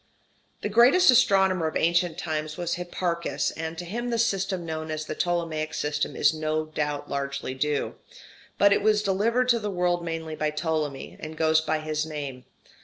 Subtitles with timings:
[0.61, 5.05] The greatest astronomer of ancient times was Hipparchus, and to him the system known as
[5.05, 7.93] the Ptolemaic system is no doubt largely due.
[8.57, 12.45] But it was delivered to the world mainly by Ptolemy, and goes by his name.